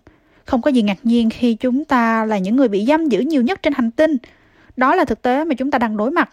Không 0.44 0.62
có 0.62 0.70
gì 0.70 0.82
ngạc 0.82 0.98
nhiên 1.02 1.30
khi 1.30 1.54
chúng 1.54 1.84
ta 1.84 2.24
là 2.24 2.38
những 2.38 2.56
người 2.56 2.68
bị 2.68 2.86
giam 2.86 3.06
giữ 3.06 3.20
nhiều 3.20 3.42
nhất 3.42 3.62
trên 3.62 3.72
hành 3.72 3.90
tinh. 3.90 4.16
Đó 4.76 4.94
là 4.94 5.04
thực 5.04 5.22
tế 5.22 5.44
mà 5.44 5.54
chúng 5.54 5.70
ta 5.70 5.78
đang 5.78 5.96
đối 5.96 6.10
mặt. 6.10 6.30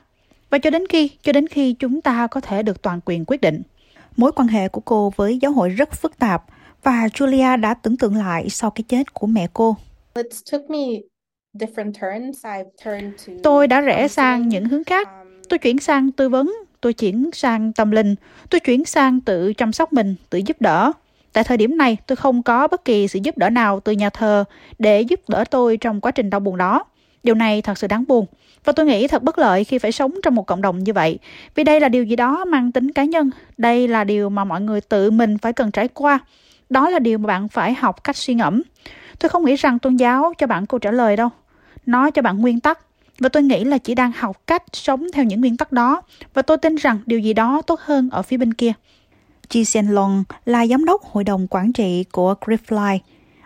Và 0.50 0.58
cho 0.58 0.70
đến 0.70 0.88
khi, 0.88 1.12
cho 1.24 1.32
đến 1.32 1.48
khi 1.48 1.74
chúng 1.74 2.02
ta 2.02 2.28
có 2.28 2.42
thể 2.42 2.64
được 2.64 2.82
toàn 2.82 3.00
quyền 3.06 3.26
quyết 3.28 3.42
định. 3.42 3.62
Mối 4.18 4.32
quan 4.32 4.48
hệ 4.48 4.68
của 4.68 4.82
cô 4.82 5.14
với 5.16 5.38
giáo 5.42 5.52
hội 5.52 5.70
rất 5.70 5.94
phức 5.94 6.20
tạp 6.20 6.44
và 6.84 7.08
Julia 7.14 7.60
đã 7.60 7.74
tưởng 7.74 7.98
tượng 7.98 8.16
lại 8.16 8.50
sau 8.50 8.72
cái 8.72 8.84
chết 8.88 9.14
của 9.14 9.28
mẹ 9.28 9.48
cô. 9.54 9.76
Tôi 13.44 13.68
đã 13.68 13.82
rẽ 13.82 14.08
sang 14.08 14.48
những 14.48 14.66
hướng 14.66 14.84
khác. 14.84 15.10
Tôi 15.50 15.60
chuyển 15.60 15.80
sang 15.80 16.12
tư 16.12 16.30
vấn 16.30 16.54
tôi 16.82 16.94
chuyển 16.94 17.30
sang 17.34 17.74
tâm 17.74 17.92
linh, 17.92 18.16
tôi 18.50 18.60
chuyển 18.60 18.86
sang 18.86 19.22
tự 19.22 19.54
chăm 19.54 19.72
sóc 19.72 19.94
mình, 19.94 20.16
tự 20.30 20.38
giúp 20.38 20.62
đỡ. 20.62 20.92
Tại 21.34 21.44
thời 21.44 21.58
điểm 21.58 21.78
này, 21.78 21.98
tôi 22.08 22.16
không 22.16 22.44
có 22.44 22.68
bất 22.68 22.86
kỳ 22.86 23.08
sự 23.08 23.20
giúp 23.24 23.38
đỡ 23.38 23.50
nào 23.50 23.80
từ 23.80 23.92
nhà 23.92 24.10
thờ 24.10 24.44
để 24.80 25.02
giúp 25.02 25.20
đỡ 25.30 25.44
tôi 25.52 25.78
trong 25.78 26.02
quá 26.02 26.12
trình 26.12 26.30
đau 26.30 26.40
buồn 26.40 26.58
đó. 26.58 26.86
Điều 27.24 27.36
này 27.36 27.62
thật 27.62 27.78
sự 27.78 27.88
đáng 27.88 28.04
buồn. 28.08 28.26
Và 28.64 28.74
tôi 28.74 28.86
nghĩ 28.86 29.08
thật 29.08 29.24
bất 29.24 29.38
lợi 29.38 29.64
khi 29.64 29.78
phải 29.78 29.92
sống 29.92 30.14
trong 30.24 30.36
một 30.36 30.48
cộng 30.48 30.62
đồng 30.62 30.80
như 30.80 30.94
vậy. 30.94 31.20
Vì 31.56 31.64
đây 31.64 31.80
là 31.80 31.90
điều 31.90 32.04
gì 32.04 32.16
đó 32.16 32.46
mang 32.46 32.72
tính 32.72 32.92
cá 32.92 33.04
nhân. 33.04 33.30
Đây 33.58 33.88
là 33.88 34.04
điều 34.04 34.30
mà 34.30 34.44
mọi 34.44 34.62
người 34.62 34.82
tự 34.82 35.12
mình 35.12 35.38
phải 35.38 35.54
cần 35.54 35.72
trải 35.72 35.88
qua. 35.88 36.20
Đó 36.70 36.90
là 36.90 37.00
điều 37.00 37.18
mà 37.18 37.28
bạn 37.28 37.50
phải 37.50 37.74
học 37.74 38.04
cách 38.04 38.16
suy 38.16 38.34
ngẫm. 38.34 38.62
Tôi 39.20 39.30
không 39.30 39.46
nghĩ 39.46 39.56
rằng 39.56 39.80
tôn 39.80 39.96
giáo 39.96 40.34
cho 40.38 40.48
bạn 40.48 40.66
câu 40.66 40.80
trả 40.80 40.92
lời 40.92 41.16
đâu. 41.16 41.30
Nó 41.86 42.12
cho 42.12 42.22
bạn 42.22 42.38
nguyên 42.38 42.60
tắc 42.60 42.80
và 43.20 43.30
tôi 43.30 43.44
nghĩ 43.44 43.64
là 43.64 43.78
chỉ 43.78 43.96
đang 43.96 44.12
học 44.12 44.42
cách 44.48 44.64
sống 44.74 45.08
theo 45.14 45.26
những 45.26 45.40
nguyên 45.42 45.58
tắc 45.58 45.72
đó 45.72 46.02
và 46.34 46.42
tôi 46.42 46.58
tin 46.58 46.76
rằng 46.76 47.00
điều 47.06 47.20
gì 47.20 47.34
đó 47.34 47.62
tốt 47.62 47.80
hơn 47.80 48.10
ở 48.10 48.22
phía 48.22 48.38
bên 48.38 48.54
kia. 48.54 48.74
Chi 49.50 49.66
Sen 49.66 49.88
Long 49.88 50.24
là 50.46 50.68
giám 50.68 50.86
đốc 50.86 51.04
hội 51.04 51.24
đồng 51.24 51.48
quản 51.50 51.74
trị 51.74 52.06
của 52.12 52.36
Grifly. 52.42 53.00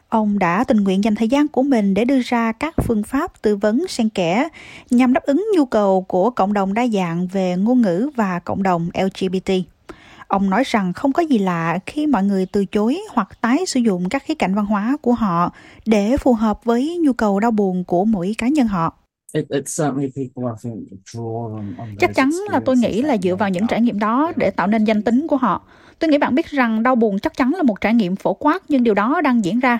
Ông 0.10 0.40
đã 0.40 0.64
tình 0.64 0.78
nguyện 0.78 1.04
dành 1.04 1.16
thời 1.16 1.28
gian 1.28 1.48
của 1.48 1.64
mình 1.64 1.94
để 1.94 2.06
đưa 2.06 2.20
ra 2.24 2.52
các 2.52 2.76
phương 2.84 3.04
pháp 3.04 3.42
tư 3.42 3.56
vấn 3.56 3.88
xen 3.88 4.10
kẽ 4.10 4.48
nhằm 4.90 5.14
đáp 5.14 5.24
ứng 5.24 5.48
nhu 5.56 5.66
cầu 5.66 6.02
của 6.02 6.30
cộng 6.30 6.54
đồng 6.54 6.74
đa 6.74 6.88
dạng 6.88 7.28
về 7.28 7.56
ngôn 7.58 7.82
ngữ 7.82 8.10
và 8.16 8.40
cộng 8.40 8.64
đồng 8.64 8.90
LGBT. 8.94 9.52
Ông 10.28 10.50
nói 10.50 10.64
rằng 10.66 10.94
không 10.94 11.14
có 11.14 11.24
gì 11.24 11.38
lạ 11.38 11.80
khi 11.86 12.08
mọi 12.08 12.24
người 12.24 12.46
từ 12.46 12.66
chối 12.66 13.02
hoặc 13.10 13.42
tái 13.42 13.66
sử 13.66 13.80
dụng 13.80 14.10
các 14.10 14.24
khía 14.26 14.36
cạnh 14.36 14.56
văn 14.56 14.66
hóa 14.66 14.98
của 15.02 15.14
họ 15.14 15.52
để 15.86 16.18
phù 16.18 16.34
hợp 16.34 16.64
với 16.64 16.98
nhu 17.02 17.14
cầu 17.14 17.40
đau 17.40 17.52
buồn 17.52 17.84
của 17.84 18.06
mỗi 18.06 18.36
cá 18.38 18.48
nhân 18.48 18.68
họ. 18.68 18.94
Chắc 22.00 22.16
chắn 22.16 22.32
là 22.52 22.60
tôi 22.66 22.78
nghĩ 22.78 23.02
là 23.02 23.18
dựa 23.18 23.36
vào 23.36 23.50
những 23.50 23.68
trải 23.68 23.82
nghiệm 23.82 24.00
đó 24.00 24.32
để 24.36 24.50
tạo 24.50 24.68
nên 24.68 24.86
danh 24.86 25.02
tính 25.02 25.28
của 25.28 25.38
họ. 25.38 25.62
Tôi 26.00 26.10
nghĩ 26.10 26.18
bạn 26.18 26.36
biết 26.36 26.48
rằng 26.48 26.84
đau 26.84 26.96
buồn 26.96 27.20
chắc 27.20 27.38
chắn 27.38 27.54
là 27.58 27.64
một 27.64 27.82
trải 27.82 27.94
nghiệm 27.94 28.16
phổ 28.16 28.34
quát 28.34 28.64
nhưng 28.70 28.84
điều 28.84 28.94
đó 28.94 29.22
đang 29.22 29.46
diễn 29.46 29.60
ra. 29.60 29.80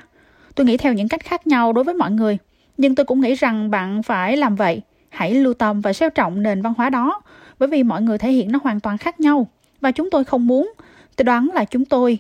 Tôi 0.56 0.66
nghĩ 0.66 0.78
theo 0.78 0.94
những 0.94 1.08
cách 1.08 1.24
khác 1.24 1.48
nhau 1.48 1.74
đối 1.74 1.84
với 1.84 1.94
mọi 1.94 2.12
người. 2.12 2.38
Nhưng 2.78 2.96
tôi 2.96 3.06
cũng 3.06 3.22
nghĩ 3.22 3.36
rằng 3.36 3.72
bạn 3.72 4.04
phải 4.04 4.38
làm 4.38 4.56
vậy. 4.56 4.82
Hãy 5.10 5.34
lưu 5.34 5.54
tâm 5.54 5.82
và 5.82 5.94
xem 5.94 6.12
trọng 6.16 6.44
nền 6.44 6.62
văn 6.62 6.74
hóa 6.78 6.90
đó 6.90 7.22
bởi 7.60 7.70
vì 7.70 7.84
mọi 7.84 8.02
người 8.02 8.18
thể 8.18 8.32
hiện 8.32 8.52
nó 8.52 8.60
hoàn 8.64 8.80
toàn 8.80 8.98
khác 8.98 9.20
nhau 9.20 9.48
và 9.84 9.92
chúng 9.92 10.10
tôi 10.10 10.24
không 10.24 10.48
muốn. 10.48 10.74
Tôi 11.16 11.24
đoán 11.24 11.50
là 11.54 11.66
chúng 11.66 11.86
tôi 11.86 12.20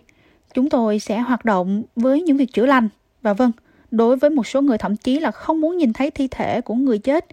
chúng 0.53 0.70
tôi 0.70 1.00
sẽ 1.00 1.20
hoạt 1.20 1.46
động 1.46 1.84
với 1.96 2.22
những 2.22 2.38
việc 2.38 2.53
chữa 2.53 2.65
lành 2.65 2.89
và 3.22 3.34
vâng, 3.34 3.51
đối 3.91 4.17
với 4.17 4.29
một 4.29 4.48
số 4.48 4.62
người 4.62 4.77
thậm 4.77 4.96
chí 4.96 5.20
là 5.20 5.32
không 5.32 5.62
muốn 5.62 5.77
nhìn 5.77 5.93
thấy 5.93 6.12
thi 6.12 6.27
thể 6.27 6.62
của 6.62 6.75
người 6.75 6.98
chết. 6.98 7.25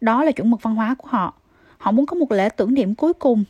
Đó 0.00 0.24
là 0.24 0.32
chuẩn 0.32 0.50
mực 0.50 0.62
văn 0.62 0.74
hóa 0.74 0.94
của 0.98 1.08
họ. 1.08 1.34
Họ 1.78 1.92
muốn 1.92 2.06
có 2.06 2.14
một 2.14 2.32
lễ 2.32 2.48
tưởng 2.48 2.74
niệm 2.74 2.94
cuối 2.94 3.12
cùng 3.12 3.44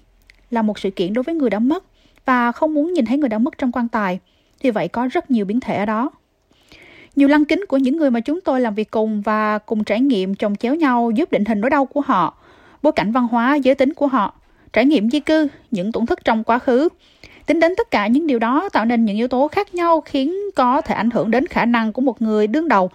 là 0.50 0.62
một 0.62 0.78
sự 0.78 0.90
kiện 0.90 1.12
đối 1.12 1.22
với 1.22 1.34
người 1.34 1.50
đã 1.50 1.58
mất 1.58 1.84
và 2.24 2.52
không 2.52 2.74
muốn 2.74 2.92
nhìn 2.92 3.06
thấy 3.06 3.18
người 3.18 3.28
đã 3.28 3.38
mất 3.38 3.58
trong 3.58 3.72
quan 3.72 3.88
tài. 3.88 4.18
Vì 4.62 4.70
vậy 4.70 4.88
có 4.88 5.08
rất 5.12 5.30
nhiều 5.30 5.44
biến 5.44 5.60
thể 5.60 5.76
ở 5.76 5.86
đó. 5.86 6.10
Nhiều 7.16 7.28
lăng 7.28 7.44
kính 7.44 7.64
của 7.68 7.76
những 7.76 7.96
người 7.96 8.10
mà 8.10 8.20
chúng 8.20 8.40
tôi 8.40 8.60
làm 8.60 8.74
việc 8.74 8.90
cùng 8.90 9.22
và 9.22 9.58
cùng 9.58 9.84
trải 9.84 10.00
nghiệm 10.00 10.34
chồng 10.34 10.56
chéo 10.56 10.74
nhau 10.74 11.10
giúp 11.10 11.32
định 11.32 11.44
hình 11.44 11.60
nỗi 11.60 11.70
đau 11.70 11.86
của 11.86 12.00
họ, 12.00 12.38
bối 12.82 12.92
cảnh 12.92 13.12
văn 13.12 13.28
hóa, 13.28 13.54
giới 13.54 13.74
tính 13.74 13.94
của 13.94 14.06
họ, 14.06 14.34
trải 14.72 14.84
nghiệm 14.86 15.10
di 15.10 15.20
cư, 15.20 15.48
những 15.70 15.92
tổn 15.92 16.06
thất 16.06 16.24
trong 16.24 16.44
quá 16.44 16.58
khứ. 16.58 16.88
Tính 17.46 17.60
đến 17.60 17.72
tất 17.76 17.90
cả 17.90 18.06
những 18.06 18.26
điều 18.26 18.38
đó 18.38 18.68
tạo 18.72 18.84
nên 18.84 19.04
những 19.04 19.16
yếu 19.16 19.28
tố 19.28 19.48
khác 19.48 19.74
nhau 19.74 20.00
khiến 20.00 20.34
có 20.56 20.80
thể 20.80 20.94
ảnh 20.94 21.10
hưởng 21.10 21.30
đến 21.30 21.46
khả 21.46 21.64
năng 21.64 21.92
của 21.92 22.02
một 22.02 22.22
người 22.22 22.46
đương 22.46 22.68
đầu 22.68 22.90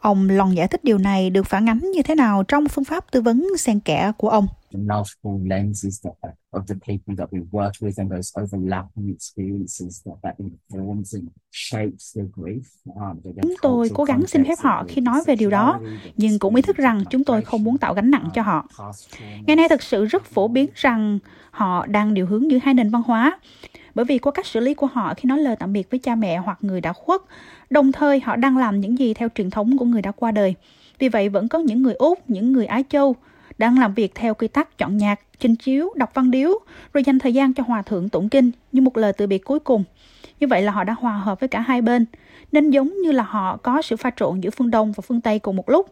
Ông 0.00 0.30
Long 0.30 0.56
giải 0.56 0.68
thích 0.68 0.84
điều 0.84 0.98
này 0.98 1.30
được 1.30 1.46
phản 1.46 1.68
ánh 1.68 1.80
như 1.94 2.02
thế 2.02 2.14
nào 2.14 2.42
trong 2.42 2.68
phương 2.68 2.84
pháp 2.84 3.10
tư 3.10 3.20
vấn 3.20 3.48
xen 3.58 3.80
kẽ 3.80 4.12
của 4.16 4.28
ông 4.28 4.46
multiple 4.72 5.48
lenses 5.50 6.00
that, 6.04 6.34
of 6.50 6.66
the 6.66 6.74
people 6.86 7.14
that 7.16 7.28
we 7.30 7.40
work 7.50 7.72
with 7.80 7.92
and 7.96 8.10
those 8.10 8.32
overlapping 8.42 9.14
experiences 9.14 10.02
that 10.04 10.16
that 10.22 10.34
informs 10.38 11.14
and 11.14 11.28
shapes 11.52 12.16
their 12.16 12.28
grief. 12.36 12.62
Um, 12.84 13.34
chúng 13.42 13.54
tôi 13.62 13.90
cố 13.94 14.04
gắng 14.04 14.26
xin 14.26 14.44
phép 14.44 14.58
họ 14.58 14.84
khi 14.88 15.00
nói 15.00 15.20
về 15.26 15.36
điều 15.36 15.50
đó, 15.50 15.80
nhưng 16.16 16.38
cũng 16.38 16.54
ý 16.54 16.62
thức 16.62 16.76
rằng 16.76 17.04
chúng 17.10 17.24
tôi 17.24 17.42
không 17.42 17.64
muốn 17.64 17.78
tạo 17.78 17.94
gánh 17.94 18.10
nặng 18.10 18.28
cho 18.34 18.42
họ. 18.42 18.68
Ngày 19.46 19.56
nay 19.56 19.68
thực 19.68 19.82
sự 19.82 20.04
rất 20.04 20.24
phổ 20.24 20.48
biến 20.48 20.70
rằng 20.74 21.18
họ 21.50 21.86
đang 21.86 22.14
điều 22.14 22.26
hướng 22.26 22.50
giữa 22.50 22.58
hai 22.62 22.74
nền 22.74 22.90
văn 22.90 23.02
hóa, 23.06 23.38
bởi 23.94 24.04
vì 24.04 24.18
qua 24.18 24.32
cách 24.32 24.46
xử 24.46 24.60
lý 24.60 24.74
của 24.74 24.86
họ 24.86 25.14
khi 25.16 25.26
nói 25.26 25.38
lời 25.38 25.56
tạm 25.58 25.72
biệt 25.72 25.90
với 25.90 26.00
cha 26.00 26.14
mẹ 26.14 26.38
hoặc 26.38 26.58
người 26.60 26.80
đã 26.80 26.92
khuất, 26.92 27.20
đồng 27.70 27.92
thời 27.92 28.20
họ 28.20 28.36
đang 28.36 28.58
làm 28.58 28.80
những 28.80 28.98
gì 28.98 29.14
theo 29.14 29.28
truyền 29.34 29.50
thống 29.50 29.78
của 29.78 29.84
người 29.84 30.02
đã 30.02 30.12
qua 30.12 30.30
đời. 30.30 30.54
Vì 30.98 31.08
vậy 31.08 31.28
vẫn 31.28 31.48
có 31.48 31.58
những 31.58 31.82
người 31.82 31.94
Úc, 31.94 32.30
những 32.30 32.52
người 32.52 32.66
Á 32.66 32.82
Châu 32.88 33.16
đang 33.58 33.78
làm 33.78 33.94
việc 33.94 34.14
theo 34.14 34.34
quy 34.34 34.48
tắc 34.48 34.78
chọn 34.78 34.96
nhạc, 34.96 35.20
trình 35.38 35.56
chiếu, 35.56 35.92
đọc 35.96 36.10
văn 36.14 36.30
điếu, 36.30 36.50
rồi 36.92 37.04
dành 37.04 37.18
thời 37.18 37.34
gian 37.34 37.54
cho 37.54 37.62
hòa 37.66 37.82
thượng 37.82 38.08
tụng 38.08 38.28
kinh 38.28 38.50
như 38.72 38.82
một 38.82 38.96
lời 38.96 39.12
từ 39.12 39.26
biệt 39.26 39.44
cuối 39.44 39.58
cùng. 39.58 39.84
Như 40.40 40.46
vậy 40.46 40.62
là 40.62 40.72
họ 40.72 40.84
đã 40.84 40.94
hòa 41.00 41.12
hợp 41.12 41.40
với 41.40 41.48
cả 41.48 41.60
hai 41.60 41.82
bên, 41.82 42.06
nên 42.52 42.70
giống 42.70 43.02
như 43.02 43.12
là 43.12 43.22
họ 43.22 43.56
có 43.56 43.82
sự 43.82 43.96
pha 43.96 44.10
trộn 44.16 44.40
giữa 44.40 44.50
phương 44.50 44.70
Đông 44.70 44.92
và 44.92 45.02
phương 45.06 45.20
Tây 45.20 45.38
cùng 45.38 45.56
một 45.56 45.68
lúc. 45.68 45.90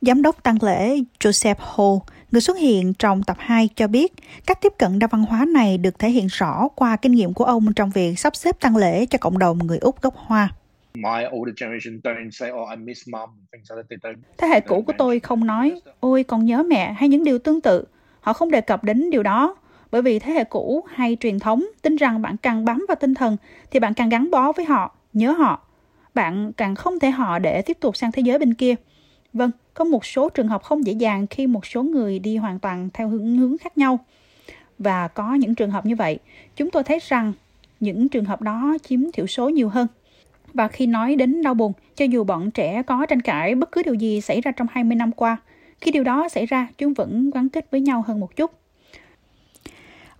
Giám 0.00 0.22
đốc 0.22 0.42
tăng 0.42 0.58
lễ 0.62 0.98
Joseph 1.20 1.54
Ho, 1.58 2.06
người 2.32 2.40
xuất 2.40 2.58
hiện 2.58 2.94
trong 2.94 3.22
tập 3.22 3.36
2 3.40 3.68
cho 3.76 3.88
biết 3.88 4.12
cách 4.46 4.60
tiếp 4.60 4.72
cận 4.78 4.98
đa 4.98 5.06
văn 5.06 5.22
hóa 5.22 5.44
này 5.44 5.78
được 5.78 5.98
thể 5.98 6.10
hiện 6.10 6.26
rõ 6.26 6.68
qua 6.74 6.96
kinh 6.96 7.12
nghiệm 7.12 7.34
của 7.34 7.44
ông 7.44 7.72
trong 7.72 7.90
việc 7.90 8.18
sắp 8.18 8.36
xếp 8.36 8.60
tăng 8.60 8.76
lễ 8.76 9.06
cho 9.06 9.18
cộng 9.18 9.38
đồng 9.38 9.58
người 9.58 9.78
Úc 9.78 10.02
gốc 10.02 10.14
Hoa. 10.16 10.48
Thế 14.38 14.48
hệ 14.48 14.60
cũ 14.60 14.82
của 14.86 14.92
tôi 14.98 15.20
không 15.20 15.46
nói, 15.46 15.80
ôi 16.00 16.24
còn 16.24 16.44
nhớ 16.44 16.62
mẹ 16.62 16.92
hay 16.92 17.08
những 17.08 17.24
điều 17.24 17.38
tương 17.38 17.60
tự. 17.60 17.84
Họ 18.20 18.32
không 18.32 18.50
đề 18.50 18.60
cập 18.60 18.84
đến 18.84 19.10
điều 19.10 19.22
đó. 19.22 19.56
Bởi 19.90 20.02
vì 20.02 20.18
thế 20.18 20.32
hệ 20.32 20.44
cũ 20.44 20.84
hay 20.88 21.16
truyền 21.20 21.38
thống 21.38 21.64
tin 21.82 21.96
rằng 21.96 22.22
bạn 22.22 22.36
càng 22.36 22.64
bám 22.64 22.84
vào 22.88 22.96
tinh 23.00 23.14
thần 23.14 23.36
thì 23.70 23.80
bạn 23.80 23.94
càng 23.94 24.08
gắn 24.08 24.30
bó 24.30 24.52
với 24.52 24.64
họ, 24.64 24.96
nhớ 25.12 25.32
họ. 25.32 25.62
Bạn 26.14 26.52
càng 26.52 26.74
không 26.74 26.98
thể 26.98 27.10
họ 27.10 27.38
để 27.38 27.62
tiếp 27.62 27.76
tục 27.80 27.96
sang 27.96 28.12
thế 28.12 28.22
giới 28.22 28.38
bên 28.38 28.54
kia. 28.54 28.74
Vâng, 29.32 29.50
có 29.74 29.84
một 29.84 30.04
số 30.04 30.28
trường 30.28 30.48
hợp 30.48 30.62
không 30.62 30.86
dễ 30.86 30.92
dàng 30.92 31.26
khi 31.26 31.46
một 31.46 31.66
số 31.66 31.82
người 31.82 32.18
đi 32.18 32.36
hoàn 32.36 32.58
toàn 32.58 32.88
theo 32.94 33.08
hướng 33.08 33.38
hướng 33.38 33.58
khác 33.58 33.78
nhau. 33.78 33.98
Và 34.78 35.08
có 35.08 35.34
những 35.34 35.54
trường 35.54 35.70
hợp 35.70 35.86
như 35.86 35.96
vậy, 35.96 36.18
chúng 36.56 36.70
tôi 36.70 36.84
thấy 36.84 36.98
rằng 37.08 37.32
những 37.80 38.08
trường 38.08 38.24
hợp 38.24 38.42
đó 38.42 38.76
chiếm 38.82 39.00
thiểu 39.12 39.26
số 39.26 39.48
nhiều 39.48 39.68
hơn. 39.68 39.86
Và 40.56 40.68
khi 40.68 40.86
nói 40.86 41.16
đến 41.16 41.42
đau 41.42 41.54
buồn, 41.54 41.72
cho 41.96 42.04
dù 42.04 42.24
bọn 42.24 42.50
trẻ 42.50 42.82
có 42.82 43.06
tranh 43.06 43.22
cãi 43.22 43.54
bất 43.54 43.72
cứ 43.72 43.82
điều 43.82 43.94
gì 43.94 44.20
xảy 44.20 44.40
ra 44.40 44.52
trong 44.52 44.66
20 44.70 44.96
năm 44.96 45.12
qua, 45.12 45.36
khi 45.80 45.90
điều 45.90 46.04
đó 46.04 46.28
xảy 46.28 46.46
ra, 46.46 46.68
chúng 46.78 46.94
vẫn 46.94 47.30
gắn 47.30 47.48
kết 47.48 47.70
với 47.70 47.80
nhau 47.80 48.04
hơn 48.06 48.20
một 48.20 48.36
chút. 48.36 48.50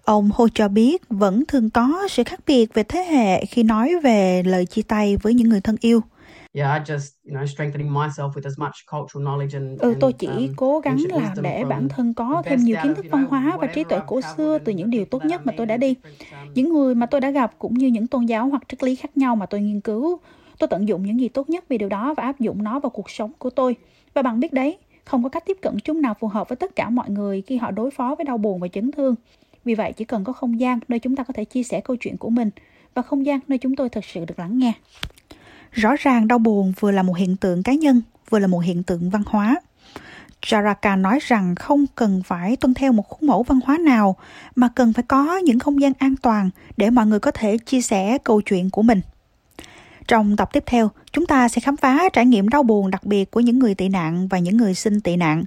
Ông 0.04 0.30
Ho 0.34 0.44
cho 0.54 0.68
biết 0.68 1.02
vẫn 1.08 1.44
thường 1.48 1.70
có 1.70 2.08
sự 2.10 2.24
khác 2.24 2.40
biệt 2.46 2.74
về 2.74 2.82
thế 2.82 3.04
hệ 3.04 3.44
khi 3.44 3.62
nói 3.62 3.94
về 4.02 4.42
lời 4.46 4.66
chia 4.66 4.82
tay 4.82 5.16
với 5.22 5.34
những 5.34 5.48
người 5.48 5.60
thân 5.60 5.76
yêu. 5.80 6.00
Ừ, 9.78 9.94
tôi 10.00 10.12
chỉ 10.12 10.26
um, 10.26 10.54
cố 10.56 10.80
gắng 10.80 10.96
làm 11.10 11.42
để 11.42 11.64
bản 11.64 11.88
thân 11.88 12.14
có 12.14 12.42
thêm 12.46 12.64
nhiều 12.64 12.76
kiến 12.82 12.94
thức 12.94 13.06
văn 13.10 13.26
hóa 13.26 13.56
và 13.60 13.66
trí 13.66 13.84
tuệ 13.84 14.00
cổ 14.06 14.20
xưa 14.20 14.58
từ 14.58 14.72
những 14.72 14.90
điều 14.90 15.04
tốt 15.04 15.24
nhất 15.24 15.46
mà 15.46 15.52
tôi 15.56 15.66
đã 15.66 15.76
đi. 15.76 15.94
Um, 16.30 16.48
những 16.54 16.72
người 16.72 16.94
mà 16.94 17.06
tôi 17.06 17.20
đã 17.20 17.30
gặp 17.30 17.52
cũng 17.58 17.74
như 17.74 17.86
những 17.86 18.06
tôn 18.06 18.26
giáo 18.26 18.48
hoặc 18.48 18.62
triết 18.68 18.82
lý 18.82 18.96
khác 18.96 19.16
nhau 19.16 19.36
mà 19.36 19.46
tôi 19.46 19.60
nghiên 19.60 19.80
cứu. 19.80 20.20
Tôi 20.58 20.68
tận 20.68 20.88
dụng 20.88 21.02
những 21.06 21.20
gì 21.20 21.28
tốt 21.28 21.50
nhất 21.50 21.64
vì 21.68 21.78
điều 21.78 21.88
đó 21.88 22.14
và 22.16 22.22
áp 22.22 22.40
dụng 22.40 22.62
nó 22.62 22.80
vào 22.80 22.90
cuộc 22.90 23.10
sống 23.10 23.32
của 23.38 23.50
tôi. 23.50 23.76
Và 24.14 24.22
bạn 24.22 24.40
biết 24.40 24.52
đấy, 24.52 24.78
không 25.04 25.22
có 25.22 25.28
cách 25.28 25.44
tiếp 25.46 25.56
cận 25.62 25.78
chung 25.84 26.02
nào 26.02 26.14
phù 26.20 26.28
hợp 26.28 26.48
với 26.48 26.56
tất 26.56 26.76
cả 26.76 26.90
mọi 26.90 27.10
người 27.10 27.42
khi 27.42 27.56
họ 27.56 27.70
đối 27.70 27.90
phó 27.90 28.14
với 28.14 28.24
đau 28.24 28.38
buồn 28.38 28.60
và 28.60 28.68
chấn 28.68 28.92
thương. 28.92 29.14
Vì 29.64 29.74
vậy, 29.74 29.92
chỉ 29.92 30.04
cần 30.04 30.24
có 30.24 30.32
không 30.32 30.60
gian 30.60 30.78
nơi 30.88 30.98
chúng 30.98 31.16
ta 31.16 31.22
có 31.24 31.32
thể 31.32 31.44
chia 31.44 31.62
sẻ 31.62 31.80
câu 31.80 31.96
chuyện 31.96 32.16
của 32.16 32.30
mình 32.30 32.50
và 32.94 33.02
không 33.02 33.26
gian 33.26 33.40
nơi 33.48 33.58
chúng 33.58 33.76
tôi 33.76 33.88
thực 33.88 34.04
sự 34.04 34.24
được 34.24 34.38
lắng 34.38 34.58
nghe. 34.58 34.72
Rõ 35.72 35.94
ràng 35.98 36.28
đau 36.28 36.38
buồn 36.38 36.72
vừa 36.80 36.90
là 36.90 37.02
một 37.02 37.16
hiện 37.16 37.36
tượng 37.36 37.62
cá 37.62 37.74
nhân, 37.74 38.02
vừa 38.30 38.38
là 38.38 38.46
một 38.46 38.58
hiện 38.58 38.82
tượng 38.82 39.10
văn 39.10 39.22
hóa. 39.26 39.60
Jaraka 40.42 41.00
nói 41.00 41.18
rằng 41.22 41.54
không 41.54 41.86
cần 41.94 42.22
phải 42.26 42.56
tuân 42.56 42.74
theo 42.74 42.92
một 42.92 43.08
khuôn 43.08 43.26
mẫu 43.26 43.42
văn 43.42 43.60
hóa 43.64 43.78
nào, 43.78 44.16
mà 44.56 44.68
cần 44.68 44.92
phải 44.92 45.04
có 45.08 45.36
những 45.36 45.58
không 45.58 45.80
gian 45.80 45.92
an 45.98 46.14
toàn 46.22 46.50
để 46.76 46.90
mọi 46.90 47.06
người 47.06 47.20
có 47.20 47.30
thể 47.30 47.58
chia 47.58 47.80
sẻ 47.80 48.18
câu 48.24 48.40
chuyện 48.40 48.70
của 48.70 48.82
mình. 48.82 49.00
Trong 50.08 50.36
tập 50.36 50.48
tiếp 50.52 50.62
theo, 50.66 50.90
chúng 51.12 51.26
ta 51.26 51.48
sẽ 51.48 51.60
khám 51.60 51.76
phá 51.76 52.08
trải 52.12 52.26
nghiệm 52.26 52.48
đau 52.48 52.62
buồn 52.62 52.90
đặc 52.90 53.04
biệt 53.04 53.30
của 53.30 53.40
những 53.40 53.58
người 53.58 53.74
tị 53.74 53.88
nạn 53.88 54.28
và 54.28 54.38
những 54.38 54.56
người 54.56 54.74
xin 54.74 55.00
tị 55.00 55.16
nạn, 55.16 55.44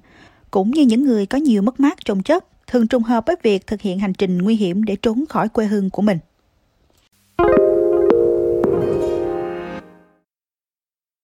cũng 0.51 0.71
như 0.71 0.81
những 0.81 1.05
người 1.05 1.25
có 1.25 1.37
nhiều 1.37 1.61
mất 1.61 1.79
mát 1.79 2.05
trồng 2.05 2.23
chất, 2.23 2.45
thường 2.67 2.87
trùng 2.87 3.03
hợp 3.03 3.23
với 3.27 3.35
việc 3.43 3.67
thực 3.67 3.81
hiện 3.81 3.99
hành 3.99 4.13
trình 4.13 4.37
nguy 4.37 4.55
hiểm 4.55 4.83
để 4.83 4.95
trốn 4.95 5.25
khỏi 5.29 5.49
quê 5.49 5.65
hương 5.65 5.89
của 5.89 6.01
mình. 6.01 6.17